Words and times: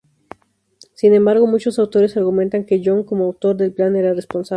Sin 0.95 1.13
embargo, 1.13 1.45
muchos 1.45 1.77
autores 1.77 2.17
argumentan 2.17 2.65
que 2.65 2.81
Young, 2.81 3.05
como 3.05 3.25
autor 3.25 3.55
del 3.55 3.71
plan, 3.71 3.95
era 3.95 4.15
responsable. 4.15 4.49